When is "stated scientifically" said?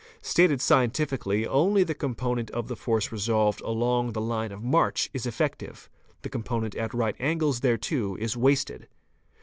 0.23-1.45